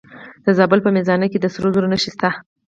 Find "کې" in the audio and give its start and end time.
1.31-1.37